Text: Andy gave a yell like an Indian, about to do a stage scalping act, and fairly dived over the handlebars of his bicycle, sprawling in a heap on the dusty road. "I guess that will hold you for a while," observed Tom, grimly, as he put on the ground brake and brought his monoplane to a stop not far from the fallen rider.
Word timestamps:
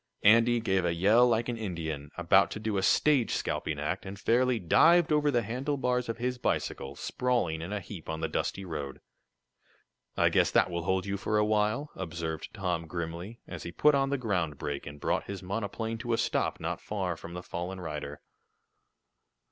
Andy 0.23 0.59
gave 0.59 0.83
a 0.83 0.95
yell 0.95 1.27
like 1.27 1.47
an 1.47 1.57
Indian, 1.59 2.09
about 2.17 2.49
to 2.49 2.59
do 2.59 2.75
a 2.75 2.81
stage 2.81 3.35
scalping 3.35 3.79
act, 3.79 4.03
and 4.03 4.17
fairly 4.19 4.57
dived 4.57 5.11
over 5.13 5.29
the 5.29 5.43
handlebars 5.43 6.09
of 6.09 6.17
his 6.17 6.39
bicycle, 6.39 6.95
sprawling 6.95 7.61
in 7.61 7.71
a 7.71 7.79
heap 7.79 8.09
on 8.09 8.19
the 8.19 8.27
dusty 8.27 8.65
road. 8.65 8.99
"I 10.17 10.29
guess 10.29 10.49
that 10.49 10.71
will 10.71 10.85
hold 10.85 11.05
you 11.05 11.17
for 11.17 11.37
a 11.37 11.45
while," 11.45 11.91
observed 11.95 12.51
Tom, 12.51 12.87
grimly, 12.87 13.41
as 13.47 13.61
he 13.61 13.71
put 13.71 13.93
on 13.93 14.09
the 14.09 14.17
ground 14.17 14.57
brake 14.57 14.87
and 14.87 14.99
brought 14.99 15.25
his 15.25 15.43
monoplane 15.43 15.99
to 15.99 16.13
a 16.13 16.17
stop 16.17 16.59
not 16.59 16.81
far 16.81 17.15
from 17.15 17.35
the 17.35 17.43
fallen 17.43 17.79
rider. 17.79 18.21